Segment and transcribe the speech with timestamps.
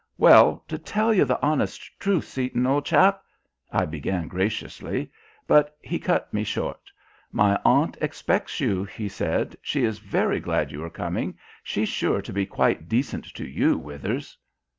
[0.17, 3.21] "Well, to tell you the honest truth, Seaton, old chap"
[3.71, 5.11] I began graciously;
[5.45, 6.89] but he cut me short.
[7.31, 11.37] "My aunt expects you," he said; "she is very glad you are coming.
[11.61, 14.35] She's sure to be quite decent to you, Withers."